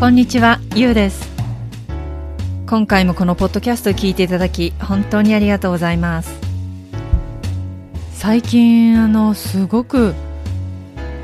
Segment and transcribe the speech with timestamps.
[0.00, 1.30] こんにちは、ゆうです。
[2.66, 6.34] 今回もこのポッドキャストを聞いていただき、本当にありがとうございます。
[8.12, 10.14] 最近、あの、すごく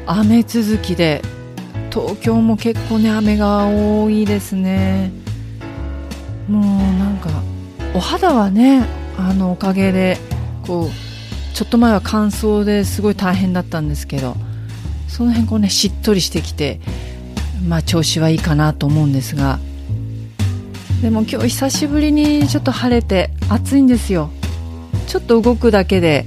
[0.07, 1.21] 雨続きで、
[1.93, 5.11] 東京も結構ね、雨が多いですね。
[6.49, 7.29] もうなんか、
[7.93, 8.87] お肌はね、
[9.19, 10.17] あの、おかげで、
[10.65, 14.37] こう、ちょっと前は乾燥ですごい大変だったんですけど、
[15.09, 16.81] その辺こうね、しっとりしてきて、
[17.67, 19.59] まあ調子はいいかなと思うんですが。
[21.03, 24.31] でも今日久しぶりにちょっと晴れて暑いんですよ。
[25.07, 26.27] ちょっと動くだけで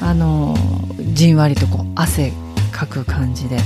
[0.00, 0.56] あの
[1.12, 2.32] じんわりとこう汗
[2.72, 3.58] かく感じで。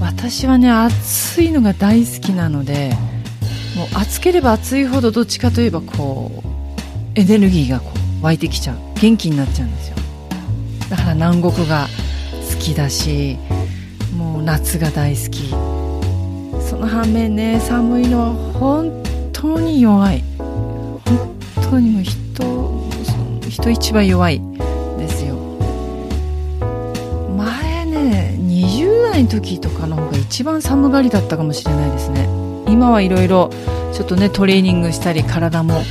[0.00, 2.90] 私はね暑いのが大好きなので
[3.76, 6.42] もう暑ければ暑いほどどっちかといえばこ
[7.14, 8.78] うエネルギーがこう湧いてきちゃう。
[9.00, 9.96] 元気になっちゃうんですよ。
[10.88, 11.86] だから南国が
[12.52, 13.38] 好きだし
[14.16, 15.69] もう夏が大好き。
[16.70, 20.22] その反面ね寒いのは本当に弱い。
[20.38, 21.00] 本
[21.68, 22.88] 当にもう人
[23.48, 24.40] 人一番弱い
[24.96, 25.34] ですよ。
[27.36, 32.28] 前ね20代の時とかの方が一番寒がりだったかもしれないですね。
[32.68, 33.50] 今はいろいろ
[33.92, 35.82] ちょっとねトレーニングしたり体も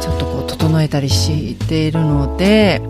[0.00, 2.82] ちょっとこう整えたりしているので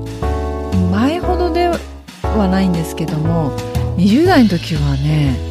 [0.91, 3.54] 前ほどではないんですけども
[3.98, 5.50] 20代の時はね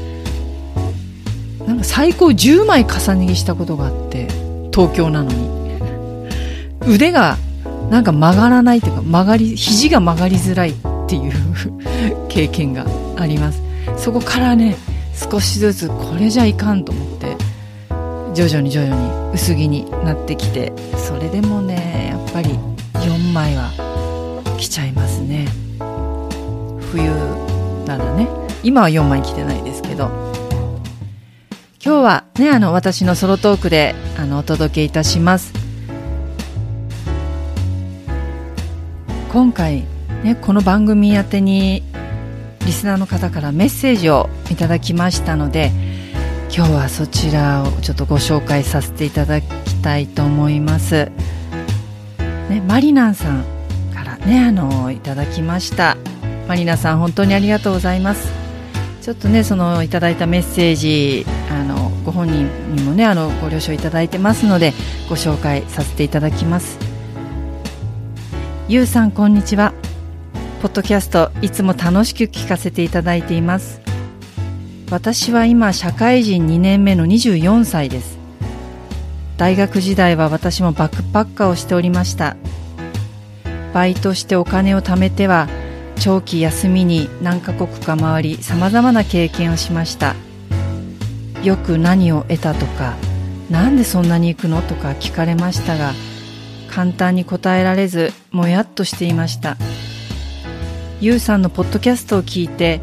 [1.69, 4.28] なんか最高10枚重ね着したことがあって
[4.74, 5.47] 東京なのに。
[6.88, 7.38] 腕が
[7.91, 10.74] なんか曲がらないというか曲がり肘が曲がりづらいっ
[11.08, 11.34] ていう
[12.28, 12.88] 経験が
[13.18, 13.62] あります。
[13.97, 14.78] そこからね
[15.13, 17.38] 少しずつこれじゃいかんと思って
[18.34, 22.58] 徐々に徐々に薄着になってきてそれでもねやっぱり
[22.94, 23.69] 4枚は
[24.58, 25.47] 着ちゃいますね。
[26.91, 27.12] 冬
[27.85, 28.28] ならね。
[28.63, 30.28] 今は4枚着てないですけど。
[31.90, 35.52] 今日はね、あの、私のソロトークで、あの、お届けいたします。
[39.32, 39.86] 今回、
[40.24, 41.82] ね、この番組宛てに、
[42.64, 45.72] リスナーの方からメッセージをいただきましたので、
[46.56, 49.48] 今日はそちらをちょっとご紹介させていただき
[49.82, 51.10] たいと思います。
[52.52, 53.44] ね、マリナンさん
[53.96, 55.98] からね、あの、いただきました。
[56.48, 58.39] マリナさん、本当にありがとうございます。
[59.09, 64.72] ちょっとねそのいただいたメッセージあのご本人にもねあのご了承いただいてますので
[65.09, 66.78] ご紹介させていただきます。
[68.68, 69.74] ゆうさんこんにちは。
[70.62, 73.81] ポッドキャストいつも楽しく聞かせていただいています。
[74.92, 78.20] 私は今社会人2年目の24歳です。
[79.38, 82.38] 大学時代は私もバックパッカーをしておりました。
[83.74, 85.47] バイトしてお金を貯めては
[86.00, 90.16] 長期休みに何カ国か回りさまざまな経験をしました。
[91.44, 92.96] よく何を得たとか
[93.50, 95.94] なんでそんなに行くのとか聞かれましたが
[96.70, 99.58] 簡単に答えられずもやっとしていました。
[101.02, 102.82] ゆうさんのポッドキャストを聞いて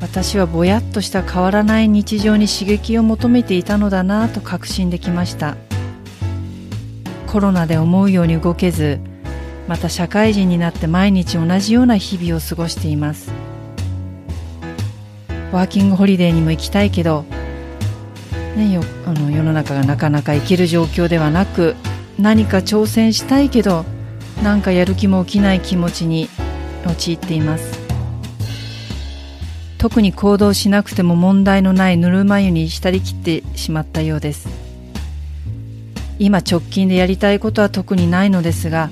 [0.00, 5.56] 私はぼやっとした変わらない日常に刺激を求めていたのだなと確信できました。
[7.26, 9.00] コロナで思うように動けず
[9.68, 13.30] また社会人になって毎日同じような日々を過ごしています。
[15.52, 17.24] ワーキングホリデーにも行きたいけど、
[18.56, 21.76] ね、よあの世の中がなかなか行ける状況ではなく
[22.18, 23.84] 何か挑戦したいけど
[24.42, 26.28] なんかやる気も起きない気持ちに
[26.86, 27.80] 陥っています。
[29.78, 34.48] 特に行動しなくても問題のないぬるま湯に浸りきってしまったようです。
[36.18, 38.90] 今直近でやりたいことは特にないのですが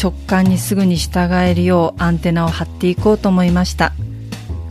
[0.00, 3.92] 直感にすぐに従えるようアンテナを張っていこうと思いました。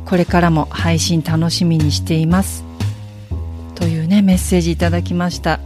[0.06, 2.63] これからも配信楽しみにしています。
[3.75, 5.59] というねメッセージいただきました。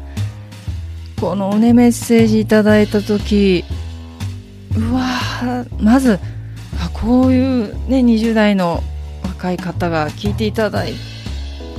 [1.20, 3.64] このねメッセージいただいた時
[4.76, 6.20] うわーまず
[6.94, 8.82] こういうね20代の
[9.24, 10.86] 若い方が聞いていただ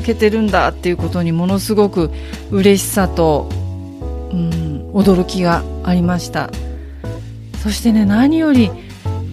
[0.05, 2.11] けてるんだっていうことにものすごく
[2.50, 3.49] 嬉しさと、
[4.32, 6.50] うん、驚きがありました。
[7.62, 8.73] そしてね何より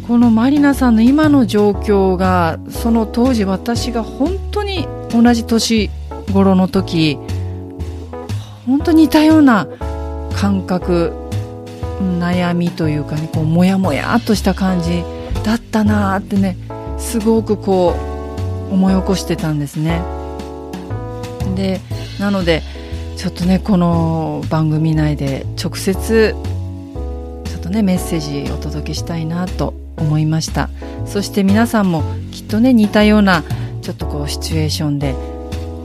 [0.07, 5.89] このマリナさんの今の状況がその当時私が本当に同じ年
[6.31, 7.17] 頃の時
[8.67, 9.67] 本当に似たような
[10.35, 11.11] 感覚
[12.19, 15.03] 悩みというかねこうモヤモヤっとした感じ
[15.43, 16.55] だったなーってね
[16.99, 17.95] すごくこ
[18.69, 20.03] う思い起こしてたんですね。
[21.55, 21.81] で
[22.19, 22.61] なので
[23.17, 26.35] ちょっとねこの番組内で直接
[27.69, 30.69] とねメッセージお届けしたいなと思いました。
[31.05, 33.43] そして皆さんもきっとね似たような
[33.81, 35.13] ちょっとこうシチュエーションで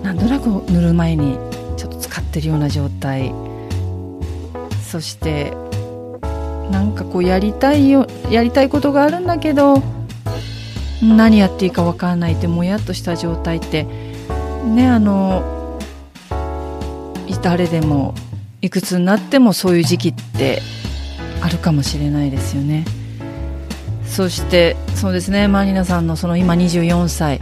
[0.02, 1.38] なんとなく塗る前に
[1.76, 3.32] ちょっと使ってるような状態。
[4.80, 5.52] そして
[6.70, 9.82] なんかこうやりたいよやりたいことがあるんだけど
[11.02, 13.84] 何やっていいか分からないってもやっとした状態って
[14.64, 15.78] ねあの
[17.42, 18.14] 誰でも
[18.62, 20.62] いくつになってもそういう時期って
[21.44, 22.86] あるかもしれないですよね。
[24.06, 25.46] そしてそうですね。
[25.46, 27.38] マリナさんのその今24歳。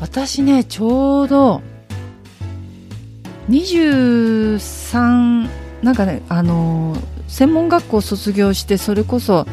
[0.00, 1.60] 私ねちょうど
[3.50, 5.48] 23
[5.82, 6.96] なんかねあの
[7.26, 9.46] 専門学校卒業してそれこそ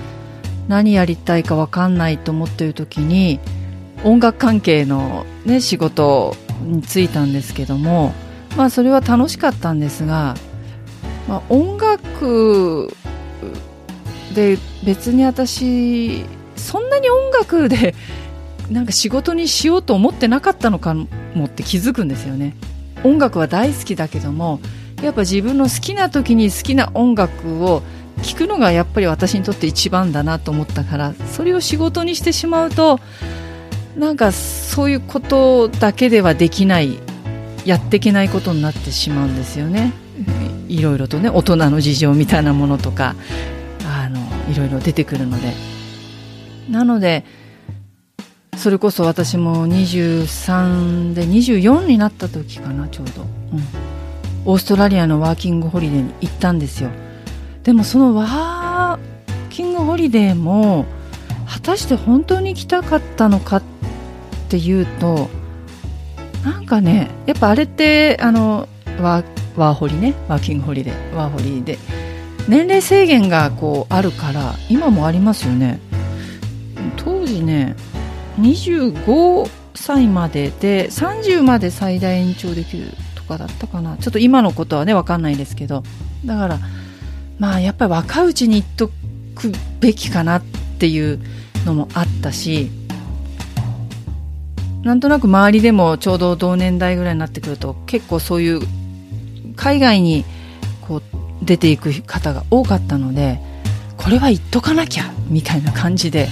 [0.68, 3.40] 何やりたいか分かんないと思っている時に
[4.04, 8.14] 音楽関係の、ね、仕事に就いたんですけども、
[8.56, 10.36] まあ、それは楽しかったんですが、
[11.28, 12.94] まあ、音楽
[14.34, 16.24] で別に私
[16.56, 17.96] そんなに音楽で
[18.70, 21.08] なんか仕事にしようと思ってなかったのかも
[21.46, 22.56] って気づくんですよね。
[23.04, 24.60] 音楽は大好きだけども
[25.02, 27.82] やっぱ自分の好きな時に好きな音楽を
[28.22, 33.00] 聴くのがやっぱり私にとって一番だなと思ったからそれを仕事にしてしまうと
[33.98, 37.00] なんかそういうことだけではできない
[37.66, 39.94] やっていけないことになってしまうんですよね。
[40.68, 43.16] いろいろとね大人の事情みたいなものとか
[44.52, 45.54] いろいろ出てくるので。
[46.70, 47.26] なので
[48.56, 53.30] それこそ私も23で24になった時かなちょうど、うん、
[54.46, 56.90] オーストラリアのワーキングホリデーに行ったんですよ。
[57.64, 60.86] でもそのワーキングホリデーも
[61.48, 63.64] 果たして本当に行きたかったのかっ
[64.50, 65.30] ていうと
[66.44, 68.68] なんかねやっぱあれってあの
[69.00, 70.16] ワーホリね。
[70.28, 71.14] ワーキングホリデー。
[71.16, 71.80] ワーホリで
[72.50, 75.80] 年齢制限がこうあるから今もありますよね。
[76.98, 77.76] 当時ね
[78.40, 83.98] 25歳までで30まで最大延長できるとかだったかな。
[83.98, 85.84] ちょっと今のことはね分かんないですけど。
[86.26, 86.60] だから
[87.38, 88.90] まあやっぱり若いうちに言っと
[89.36, 90.44] くべきかなっ
[90.80, 91.20] ていう
[91.66, 92.72] のもあったし
[94.82, 98.62] なんとなく周りでもちょうど同年代ぐらいになってくると結構そういう
[99.56, 100.26] 海外に
[100.82, 103.40] こう出ていく方が多かったので
[103.98, 106.28] これは言っとかなきゃみたいな感じで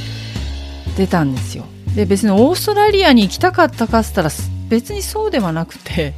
[0.98, 1.65] 出たんですよ。
[1.95, 4.30] で別にオーストラリアに行きたかったかっつったら
[4.69, 6.13] 別にそうではなくて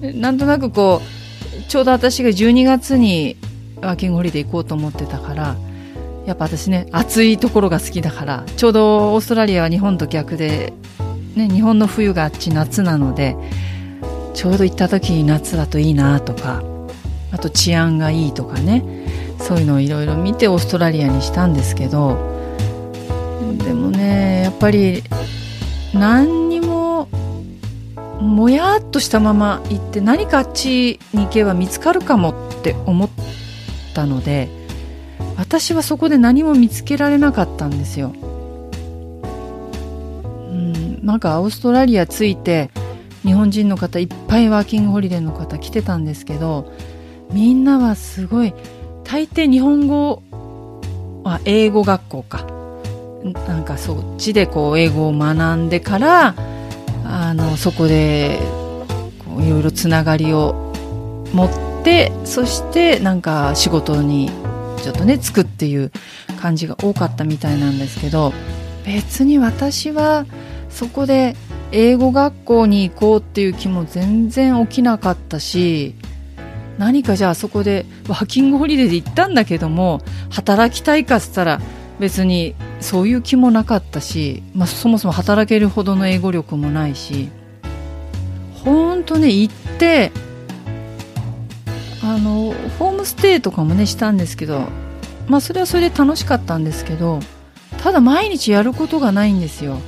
[0.00, 3.36] なんとなくこうちょうど私が12月に
[3.76, 5.56] ワーキングホリデー行こうと思ってたから
[6.26, 10.72] やっぱ私ね暑いところが好きだからちょうどオーストラリアは日本と逆で、
[11.34, 13.36] ね、日本の冬があっち夏なので
[14.34, 16.62] ちょうど行った時に夏だといいなとか
[17.36, 18.82] あと治安がいいとかね
[19.38, 22.16] そういうのをいろいろ見てオーストラリアにしたんですけど
[23.58, 25.02] でもねやっぱり
[25.92, 27.08] 何にも
[28.22, 33.10] もやっとしたまま行って何かあっちに行けば見つかるかもって思っ
[33.94, 34.48] たので
[35.36, 38.14] 私はそこで何も見つけられなかったんですよ。
[41.02, 42.70] なんかオーストラリア着いて
[43.22, 46.72] 日本人の方いっぱいワーキングホリデーの方来てたんですけど
[47.32, 48.54] みんなはすごい
[49.04, 50.22] 大抵日本語
[51.24, 52.46] あ英語学校か。
[53.48, 56.34] なんかそっちでこう英語を学んでから
[57.04, 58.38] あのそこで
[59.24, 60.72] こういろいろつながりを
[61.32, 64.30] 持ってそしてなんか仕事に
[64.82, 65.90] ちょっとねつくっていう
[66.40, 68.32] 感じが多かったみたいなんですけど
[68.84, 70.26] 別に私は
[70.68, 71.34] そこで
[71.72, 75.94] 英語学校に行こうっていう気も全然起きなかったし
[76.78, 81.60] 何かじゃあそこでワーキングホリデーで行ったんだけども働きたいかっつったら
[81.98, 87.30] 別にそういう気もなかったし、まあ、そもそも働けるほどの英語力もないし
[88.64, 90.12] 本当ね行って
[92.02, 94.68] あのホームステイとかもねしたんですけど
[95.28, 97.20] まあそれはそれで楽しかったんですけど
[97.82, 99.78] ただ毎日やることがないんですよ。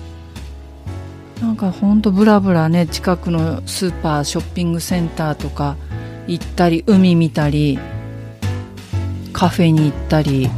[1.41, 5.77] なんかほんとブラブラね近くのスーパーショッピングセンターとか
[6.29, 7.79] 行ったり海見たり
[9.33, 10.49] カフェに行ったり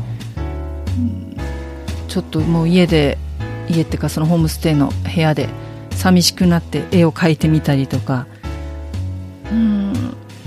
[2.09, 3.17] ちょっともう家で
[3.69, 5.49] 家っていうかそのホームステイの部屋で
[5.93, 8.27] 寂しくなって絵を描いてみたりとか。
[9.51, 9.93] うん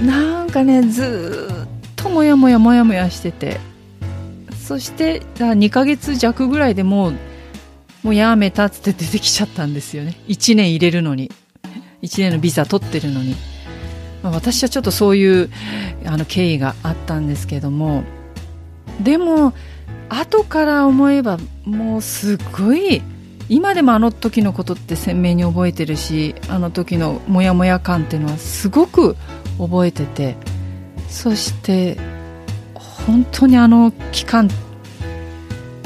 [0.01, 3.59] なんかねずっともやもやもやもやしてて。
[4.63, 7.13] そして2ヶ月弱ぐらいでもう
[8.01, 10.15] もうやめたっつって出てきちゃったんですよね。
[10.27, 11.31] 1年入れるのに。
[12.01, 13.35] 1年のビザ取ってるのに、
[14.23, 15.49] 私はちょっとそういう
[16.05, 18.03] あの経緯があったんですけども
[19.01, 19.53] でも
[20.09, 23.01] 後から思えばもうすごい
[23.49, 29.15] 今でもあの時のことって鮮明に覚えてるしあの時のモヤモヤ感っていうのはすごく
[29.57, 30.37] 覚えてて
[31.09, 31.97] そして
[32.73, 34.49] 本当にあの期間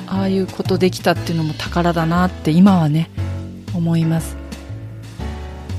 [0.05, 3.09] ああいうことできたっていうのも宝だなって今はね
[3.73, 4.37] 思います。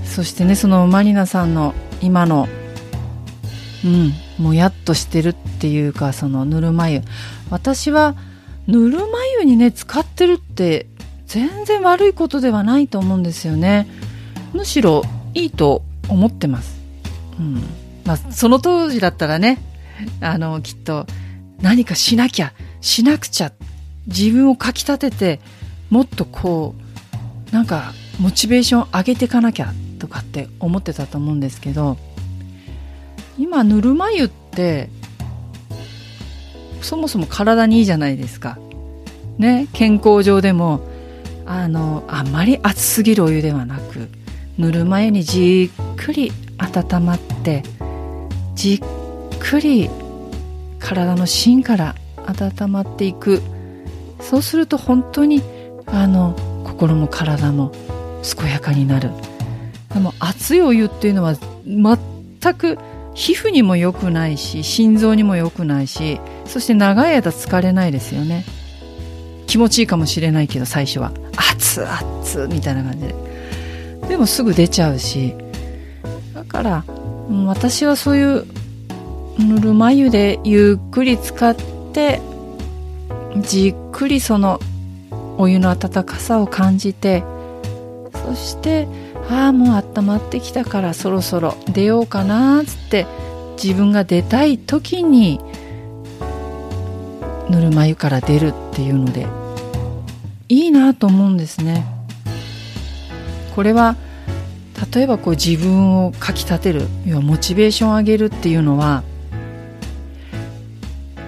[0.04, 2.48] そしてねそのマリナさんの今の
[3.84, 7.02] うんもやっとしてるっていうかそのぬるま湯。
[7.50, 8.14] 私は
[8.66, 10.86] ぬるま湯にね使ってるって
[11.26, 13.88] 全然悪いことではないと思うんですよね。
[14.52, 15.02] むしろ
[15.34, 16.80] いいと思ってます、
[17.38, 17.62] うん。
[18.04, 19.58] まあ、その当時だったらね
[20.20, 21.06] あのきっと
[21.60, 23.52] 何かしなきゃしなくちゃ
[24.06, 25.40] 自分をかきたてて
[25.90, 26.74] もっとこ
[27.50, 31.96] うなんかモチベーション上げていかなきゃとかって思ってたと思うんですけど
[33.38, 34.88] 今ぬるま湯って
[36.80, 38.58] そもそも体にいいじゃないですか。
[39.38, 40.80] ね健康上でも
[41.46, 44.08] あのあんまり熱すぎるお湯ではなく
[44.56, 47.62] ぬるま湯にじっくり温まって
[48.54, 49.88] じっくり
[50.78, 51.94] 体の芯から
[52.26, 53.42] 温まっていく。
[54.20, 55.42] そうすると本当に
[55.86, 57.72] あの心も体も
[58.36, 59.10] 健やかになる。
[59.92, 62.78] でも熱いお湯っていうのは全く
[63.14, 68.44] 皮膚にも良くないし心臓にも良くないしそして長い間疲れないですよね。
[69.46, 71.10] 気持ちいいかもしれないけど最初は。
[71.36, 73.14] 熱々みたいな感じで。
[74.08, 75.34] でもすぐ出ちゃうし。
[76.34, 76.84] だから
[77.46, 78.46] 私はそういう
[79.38, 81.56] ぬるま湯でゆっくり使っ
[81.92, 82.20] て
[83.38, 84.60] じっくりその
[85.38, 87.22] お湯の温かさを感じて
[88.12, 88.86] そして
[89.30, 93.06] ああもう温まってきたからそろそろ出ようかなっつって
[93.62, 95.40] 自分が出たい時に
[97.50, 99.26] ぬるま湯から出るっていうので
[100.48, 101.84] いいなと思うんですね。
[103.54, 103.96] これは
[104.94, 109.02] 例えばこう自分をかきたてる要はモチベーションを上げるっていうのは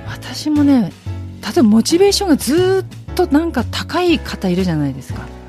[0.07, 0.92] 私もね
[1.42, 5.39] 例えばモチベーションがずっとなんか高い方いるじゃないですか。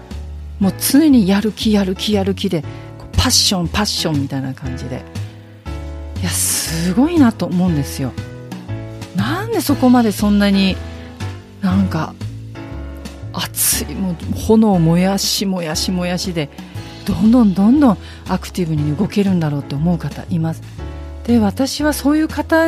[0.62, 2.64] もう常にやる気やる気やる気で
[3.18, 5.04] パッションパッションみたいな感じで。
[6.22, 8.14] いやすごいなと思うんですよ。
[9.16, 10.78] なんでそこまでそんなに
[11.62, 12.14] なんか
[13.34, 16.50] 熱いもう炎燃やし燃やし燃やしで
[17.06, 17.98] どんどんどんどん
[18.30, 20.62] アクティブに動けるんだろうって思う方います。
[21.26, 22.68] で私はそういう方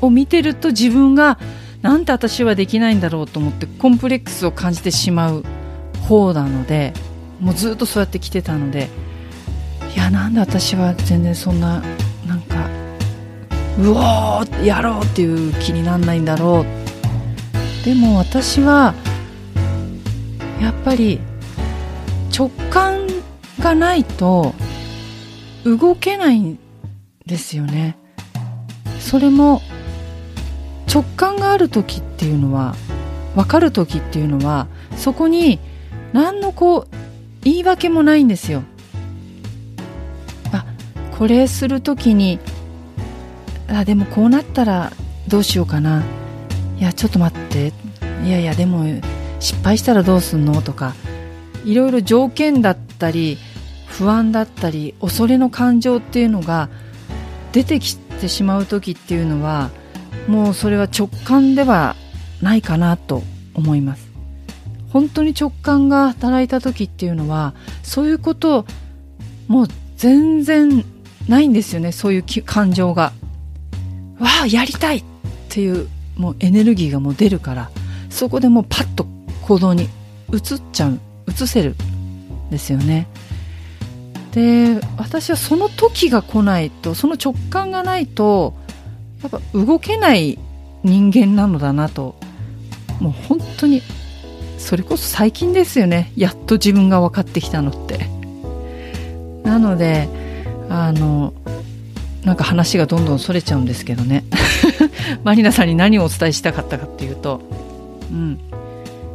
[0.00, 1.38] を見てると自分が
[1.82, 5.44] なんて私はできないんだろうと思ってコンプレックスを感じてしまう
[6.08, 6.94] 方なので
[7.40, 8.88] もうずっとそうやって来てたので
[9.94, 11.82] いやなんで私は全然そんな
[12.26, 12.68] なんか
[13.78, 17.84] うおーやろうっていう気にならないんだろう。
[17.84, 18.94] でも私は
[20.60, 21.18] やっぱり
[22.36, 23.06] 直感
[23.58, 24.54] がないと
[25.64, 26.58] 動けないん
[27.26, 27.96] ですよね。
[28.98, 29.62] それも
[30.92, 32.74] 直感がある時っていうのは
[33.34, 34.66] 分かる時っていうのは
[34.96, 35.58] そこに
[36.12, 36.99] 何のこう
[37.42, 38.62] 言い訳もないんですよ。
[40.52, 40.64] あ
[41.16, 42.38] これする時に
[43.68, 44.92] あでもこうなったら
[45.28, 46.02] どうしようかな。
[46.78, 47.72] いやちょっと待って。
[48.24, 48.84] いやいやでも
[49.38, 50.60] 失敗したらどうすんの？
[50.60, 50.94] とか
[51.64, 53.38] いろいろ条件だったり
[53.86, 56.68] 不安だったり恐れの感情っていうのが
[57.52, 59.70] 出てきてしまう時っていうのは
[60.28, 61.96] もうそれは直感では
[62.42, 63.22] ないかなと
[63.54, 64.09] 思います。
[64.90, 68.66] 本当に直感が働いた時っていうのはそういうこと
[69.48, 70.84] もう全然
[71.28, 73.12] ないんですよねそういう感情が。
[74.18, 75.04] わあやりたいっ
[75.48, 77.70] ていうもうエネルギーがもう出るから
[78.10, 79.06] そこでもうパッと
[79.42, 79.84] 行動に
[80.32, 83.08] 移っちゃう移せるんですよね。
[84.32, 88.54] で私はその時が来ないとその直感がないと
[89.22, 90.38] やっぱ動けない
[90.84, 92.14] 人間なのだなと
[93.00, 93.82] もう本当に
[94.60, 96.12] それこそ最近ですよね。
[96.16, 98.08] やっと自分が分かってきたのって。
[99.42, 100.08] なので
[100.68, 101.32] あの
[102.24, 104.24] なんか話がどんどんそれちゃうんですけどね。
[105.24, 107.40] マリナさんに何をお伝えしたかったかっていうと、
[108.12, 108.38] うん、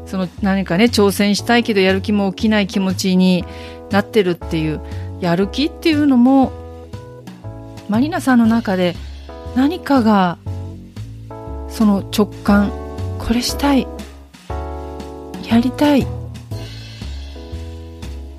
[0.08, 3.46] その何かね挑戦したいけどやる気も起きない気持ちに
[3.92, 4.82] なってるっていう
[5.22, 6.52] やる気っていうのも
[7.88, 8.96] マリナさんの中で
[9.56, 10.38] 何かが
[11.70, 12.72] その直感
[13.20, 13.88] これしたい
[15.56, 16.06] やりたい。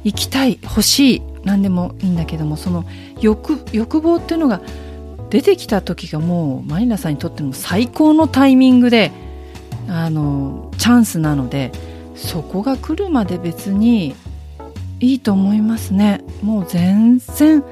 [0.04, 0.58] 行きたい。
[0.62, 1.22] 欲しい。
[1.44, 2.84] 何でもいいんだけどもその
[3.20, 4.60] 欲欲望っていうのが
[5.30, 9.12] 出てきた時がもうマリナさんにとっても最高のタイミングで
[9.88, 11.70] あのチャンスなので
[12.16, 14.14] そこが来るまで別に
[15.00, 16.22] いいと思いますね。
[16.42, 17.64] もう全然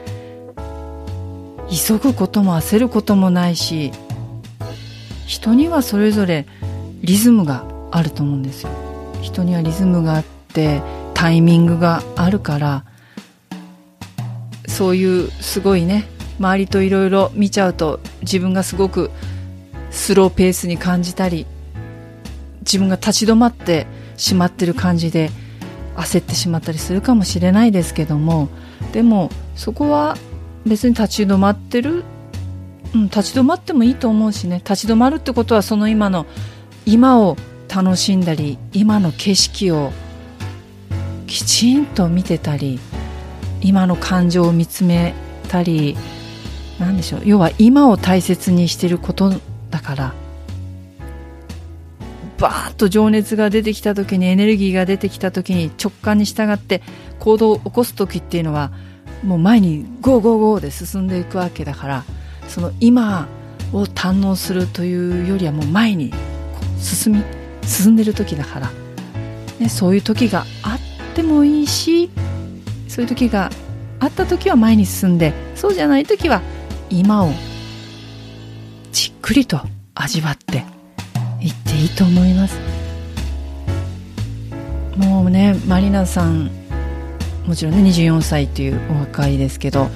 [1.69, 3.91] 急ぐことも焦ることもないし
[5.27, 6.47] 人にはそれぞれ
[7.03, 8.94] リズムがあると思うんですよ。
[9.25, 10.83] 人にはリズムがあって
[11.15, 12.85] タイミングがあるから
[14.69, 16.07] そういうすごいね
[16.39, 19.11] 周りといろいろ見ちゃうと自分がすごく
[19.91, 21.47] スローペースに感じたり
[22.61, 25.31] 自分が立ち止まってしまってる感じで
[25.97, 28.49] 焦ってしまったりするかもしれないですけども
[28.93, 30.17] でもそこは
[30.67, 32.05] 別に立ち止まってる、
[32.95, 36.27] うん、立ち止まってもいいと思うしね立ち止まるってことはその今の
[36.85, 37.37] 今を
[37.69, 39.93] 楽しんだり今の景色を
[41.27, 42.79] きちんと見てたり
[43.61, 45.15] 今の感情を見つめ
[45.49, 45.97] たり
[46.79, 49.33] 何でしょう要は今を大切にしてること
[49.71, 50.15] だから
[52.39, 56.83] バーッと情熱が出てきた時にエネルギーが出てきた時に直感に従って
[57.21, 58.73] 行動を起こす時っていうのは
[59.23, 62.05] もう前にゴーゴーゴーで進んでいくわけだから
[62.49, 63.29] その今
[63.73, 66.13] を堪能するというよりはもう前に
[66.79, 67.25] 進み
[67.67, 68.71] 進んでる時だから、
[69.59, 70.79] ね、そういう時があっ
[71.15, 72.11] てもいいし
[72.89, 73.51] そういう時が
[74.01, 76.43] あった時は前に進んでそうじゃない時は
[76.91, 77.31] 今を
[78.93, 79.61] じっくりと
[79.95, 80.65] 味わって
[81.41, 82.59] いっていいと思います。
[84.97, 86.51] もうねマリナさん
[87.47, 89.89] もちろんね24歳というお若いですけど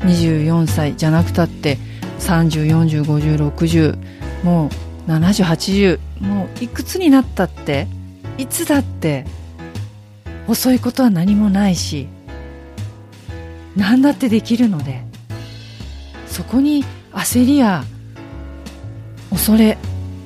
[0.00, 1.78] 24歳じゃなくたって
[2.20, 3.96] 30405060
[4.44, 4.70] もう
[5.08, 7.88] 7080もういくつになったって？
[8.36, 9.24] いつだって？
[10.46, 12.08] 遅いことは何もないし。
[13.74, 15.02] 何だってできるので。
[16.26, 17.82] そこに焦りや
[19.30, 19.76] 恐れ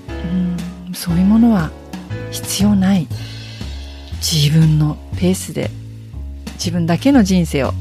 [0.08, 1.70] うんそういうものは
[2.32, 3.06] 必要ない。
[4.16, 5.70] 自分のペースで
[6.54, 7.72] 自分だけの人生を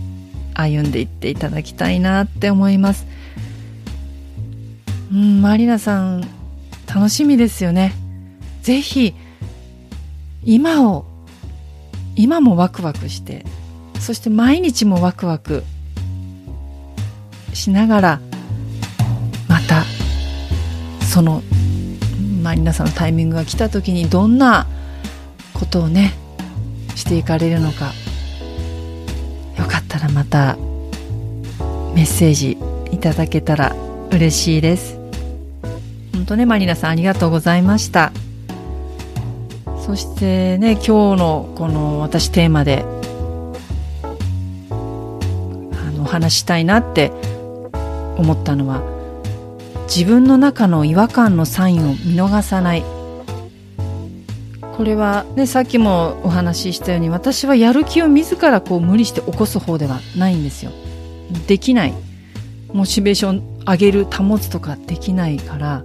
[0.53, 3.07] 歩んでいっていただきたいなって思います。
[5.11, 6.40] うんマリナさん
[6.93, 7.93] 楽しみですよね。
[8.61, 9.15] ぜひ
[10.43, 11.05] 今を
[12.15, 13.45] 今もワクワクして
[13.99, 15.63] そして毎日もワクワク
[17.53, 18.21] しながら
[19.47, 19.83] また
[21.05, 21.41] その
[22.41, 24.67] マリナさんのタイミングが来た時にどんな
[25.53, 26.13] ことをね
[26.95, 27.93] していかれるのか、
[29.57, 30.57] よかったらまた
[31.95, 32.57] メッセージ
[32.91, 33.75] いただけたら
[34.11, 35.00] 嬉しいです。
[36.21, 38.11] 本当ねマリナさんありがとうございました。
[39.83, 42.85] そしてね今日のこの私テーマで
[44.69, 44.75] あ
[45.97, 47.11] の話したいなって
[48.17, 48.83] 思ったのは
[49.85, 52.83] 自分の中の違和感のサインを見逃さない。
[54.77, 60.71] これは、ね、さっきもお話ししたように私はやる気を自らこう無理して起こす方ではないんですよ。
[61.47, 61.93] できない。
[62.73, 65.83] モチベーション上げる保つとかできないから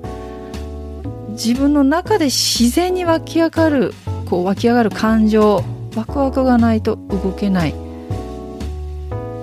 [1.36, 3.94] 自分の中で自然に湧き上がる
[4.24, 5.62] こう湧き上がる感情
[5.94, 7.74] ワクワクがないと動けない。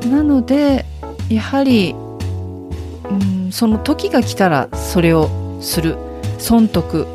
[0.10, 0.86] なので
[1.30, 5.30] やはり、うん、その時が来たらそれを
[5.62, 5.98] する。
[6.40, 7.08] 損得。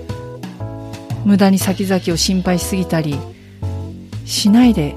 [1.25, 3.19] 無駄に先々を心配しすぎたり
[4.25, 4.95] しないで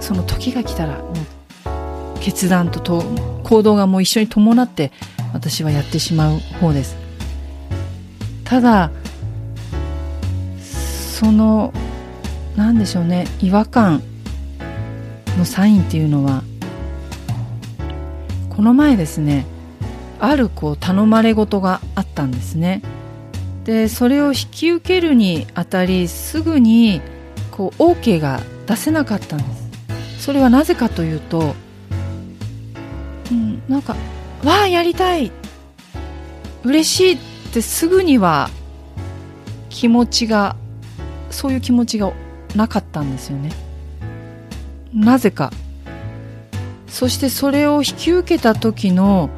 [0.00, 3.02] その時が来たらもう決断とと
[3.44, 4.92] 行動がもう一緒に伴って
[5.32, 6.96] 私はやってしまう方です。
[8.48, 8.90] ただ
[10.58, 11.72] その
[12.56, 14.02] 何でしょうね違和感
[15.36, 16.42] のサインっていうのは
[18.48, 19.44] この前ですね
[20.18, 22.82] あるこう頼まれ事があったんですね。
[23.64, 27.02] でそれを引き受けるにあたりすぐに
[27.52, 29.44] こう OK が出せなかったんで
[30.18, 30.24] す。
[30.24, 31.54] それはなぜかというと、
[33.30, 33.94] うん、なんか
[34.42, 35.30] 「わあやりたい。
[36.64, 38.50] 嬉しい」ってすぐには
[39.68, 40.56] 気持ちが
[41.30, 42.12] そういう気持ちが
[42.54, 43.50] なかったんですよね。
[44.92, 45.52] なぜか。
[46.86, 49.30] そしてそれを引き受けた時の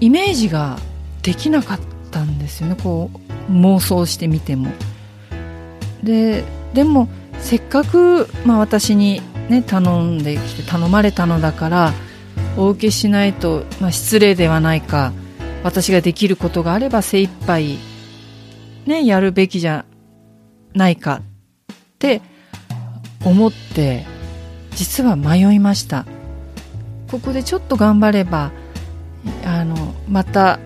[0.00, 0.78] イメージが
[1.22, 2.76] できなかったんですよね。
[2.82, 3.10] こ
[3.48, 4.70] う妄想してみても。
[6.02, 7.08] ででも
[7.40, 11.92] せっかく、まあ、私に、ね、頼んできて頼まれたのだから
[12.56, 15.12] お受けしないと、まあ、失礼ではないか。
[15.62, 17.78] 私ができることがあれば精一杯
[18.86, 19.84] ねやるべきじゃ
[20.74, 21.22] ないか
[21.72, 22.22] って
[23.24, 24.06] 思って
[24.72, 26.06] 実は迷いました。
[27.10, 28.52] ここでちょっと頑張れば
[29.44, 30.60] あのまた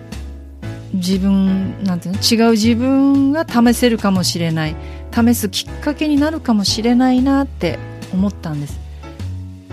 [0.93, 4.75] 自分なんていうの違う自分が試せるかもしれない。
[5.13, 7.79] 試すきっかけになるかもしれないなって
[8.13, 8.79] 思ったんです。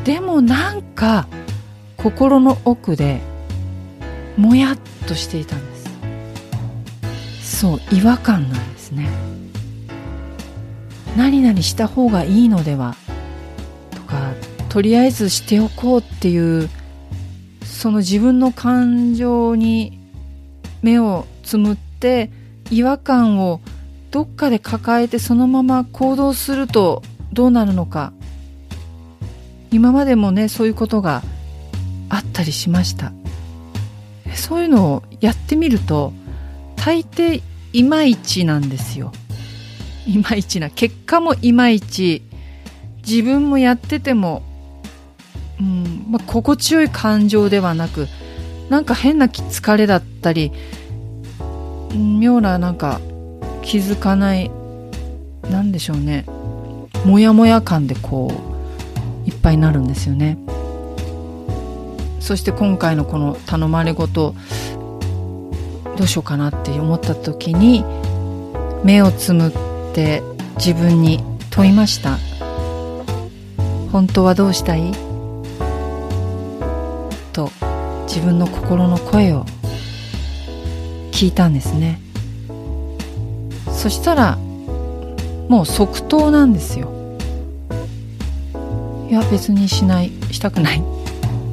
[0.05, 1.27] でもなんか
[1.97, 3.21] 心の奥で
[4.41, 7.61] もやっとしていたんです。
[7.61, 9.09] そう違和感なんですね。
[11.17, 12.97] 何々した方がいいのでは
[13.91, 14.33] とか
[14.69, 16.71] とりあえずしておこうっていう
[17.65, 19.99] その自分の感情に
[20.83, 22.31] 目をつむって
[22.71, 23.61] 違和感を
[24.11, 28.13] どっかで抱えてそのまま行動するとどうなるのか。
[29.73, 31.23] 今までもねそういうことが
[32.09, 33.13] あったりしました。
[34.35, 36.13] そういうのをやってみると
[36.77, 39.13] 大抵いまいちなんですよ。
[40.07, 42.23] いまいちな結果もいまいち
[43.07, 44.43] 自分もやってても、
[45.61, 48.09] うんまあ、心地よい感情ではなく
[48.71, 50.53] なんか変な疲れだったり
[51.95, 53.01] 妙ななんか
[53.63, 54.51] 気づかない
[55.51, 56.25] なんでしょうね。
[57.05, 58.31] モヤモヤ感でこ
[59.27, 60.39] ういっぱいになるんですよね。
[62.31, 64.37] そして今回のこの頼まれごと
[65.97, 67.85] どうしようかなって思った時に
[68.85, 69.53] 目をつむっ
[69.93, 70.23] て
[70.55, 72.19] 自分に問いました。
[73.91, 74.93] 本当はどうしたい？
[77.33, 77.51] と
[78.07, 79.45] 自分の心の声を
[81.11, 82.01] 聞いたんですね。
[83.73, 86.93] そしたらもう即答なんですよ。
[89.11, 90.83] いや別にしないしたくないっ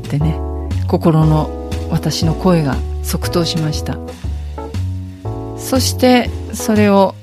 [0.08, 0.46] てね。
[0.88, 3.98] 心の私の声が即答しました。
[5.58, 7.16] そしてそれを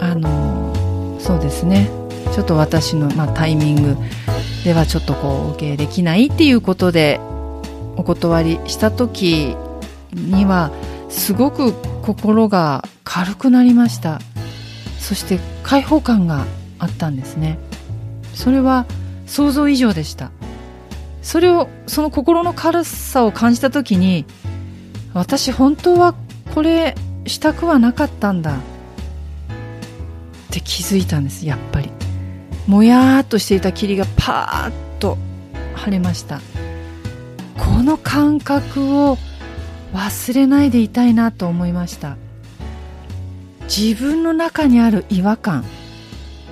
[0.00, 1.88] あのそうですね。
[2.34, 3.96] ちょっと私の、まあ、タイミング
[4.64, 7.20] ではちょっとこうお受けできないっていうことで
[7.96, 9.56] お断りした時
[10.12, 10.70] には
[11.08, 14.20] すごく心が軽くなりました。
[14.98, 16.44] そして開放感が
[16.78, 17.58] あったんですね。
[18.34, 18.86] それは
[19.26, 20.30] 想像以上でした。
[21.24, 24.26] それをその心の軽さを感じた時に
[25.14, 26.14] 私本当は
[26.54, 26.94] これ
[27.26, 28.56] したくはなかったんだ。
[28.56, 28.60] っ
[30.50, 31.90] て気づいたんですやっぱり。
[32.66, 35.16] もやーっとしていた霧がパーッと
[35.74, 36.40] 晴れました。
[37.58, 39.16] この感覚を
[39.94, 42.16] 忘れないでいたいなと思いました。
[43.62, 45.64] 自分の中にある違和感。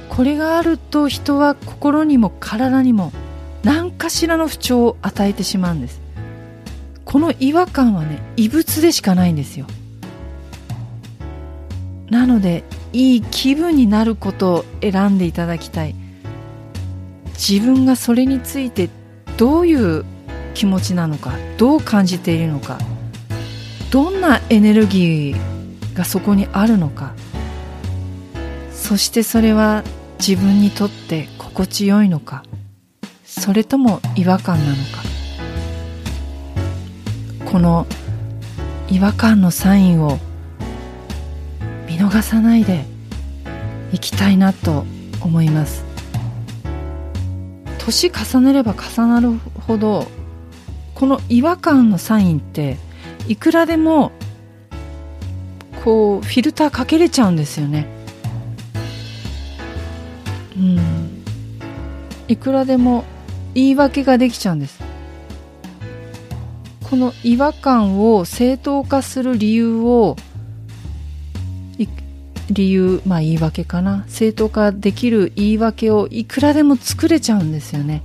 [0.09, 3.13] これがあると人は心にも体にも
[3.65, 6.01] 何かしらの不調を与えてしまうんです。
[7.05, 9.67] この違和感はね異物でしかないんですよ。
[12.11, 15.95] なのでいい気分になることを選んでいただきたい。
[17.35, 18.89] 自分がそれについて
[19.37, 20.05] どういう
[20.55, 22.79] 気持ちなのかどう感じているのか
[23.91, 27.15] どんなエネルギーがそこにあるのか
[28.71, 29.83] そしてそれは
[30.19, 32.45] 自分にとって心地よいのか
[33.41, 35.03] それとも違和感なのか？
[37.51, 37.87] この
[38.89, 40.19] 違和感のサインを
[41.89, 42.85] 見逃さないで
[43.93, 44.85] いきたいなと
[45.21, 45.85] 思います。
[47.79, 49.33] 年重ねれば重なる
[49.67, 50.07] ほど
[50.95, 52.77] この違和感のサインって
[53.27, 54.13] いくらでも
[55.85, 57.89] こうフィルターかけれちゃうんですよね。
[60.57, 61.25] うん。
[62.29, 63.05] いくらでも
[63.55, 64.81] 言い訳ができちゃうんです。
[66.89, 70.17] この違和感を正当化する理由を
[72.51, 74.05] 理由まあ言い訳かな。
[74.09, 78.03] 正当化できる言い訳をいくらでも作れちゃうんですよね。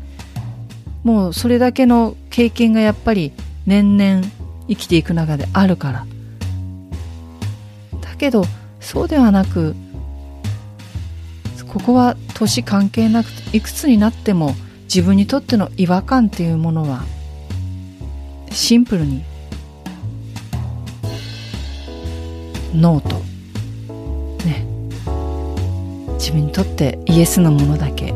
[1.03, 3.33] もうそれだけの経験がやっぱり
[3.65, 4.23] 年々
[4.67, 6.05] 生きていく中であるから。
[8.01, 8.45] だけど
[8.79, 9.75] そうではなく
[11.67, 14.55] ここは年関係なくいくつになっても
[14.97, 17.05] 自分にとっての違和感っていうものは
[18.49, 19.23] シンプルに
[22.73, 23.17] ノーと
[24.43, 24.65] ね。
[26.15, 28.15] 自分にとってイエスのものだけ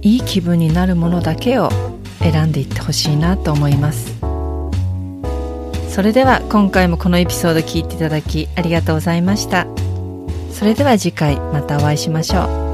[0.00, 1.70] いい気分になるものだけを
[2.20, 4.14] 選んでいってほしいなと思います。
[5.90, 9.66] それでは今回もこのエピソード聞いていただきありがとうございました。
[10.52, 12.65] それでは次回またお会いしましょう。